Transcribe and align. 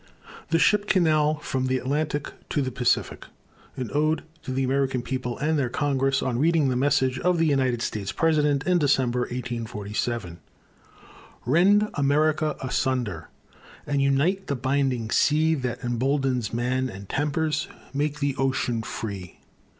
THE 0.49 0.57
SHIP 0.57 0.87
CANAL 0.87 1.35
FROM 1.43 1.67
THE 1.67 1.77
ATLANTIC 1.77 2.33
TO 2.49 2.63
THE 2.63 2.71
PACIFIC 2.71 3.25
AN 3.77 3.91
ODE 3.93 4.23
TO 4.41 4.51
THE 4.51 4.63
AMERICAN 4.63 5.03
PEOPLE 5.03 5.37
AND 5.37 5.59
THEIR 5.59 5.69
CONGRESS, 5.69 6.23
ON 6.23 6.39
READING 6.39 6.69
THE 6.69 6.75
MESSAGE 6.75 7.19
OF 7.19 7.37
THE 7.37 7.45
UNITED 7.45 7.83
STATES 7.83 8.11
PRESIDENT 8.13 8.63
IN 8.65 8.79
DECEMBER, 8.79 9.19
1847 9.19 10.39
Rend 11.45 11.89
America 11.93 12.55
asunder 12.61 13.29
And 13.85 14.01
unite 14.01 14.47
the 14.47 14.55
Binding 14.55 15.11
Sea 15.11 15.53
That 15.53 15.83
emboldens 15.83 16.51
man 16.51 16.89
and 16.89 17.07
tempers 17.07 17.67
Make 17.93 18.19
the 18.21 18.35
ocean 18.37 18.81
free. 18.81 19.37